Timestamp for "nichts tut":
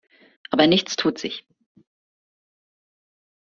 0.65-1.19